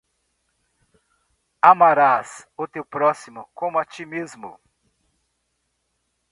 [1.61, 4.59] Amarás o teu próximo como a ti mesmo.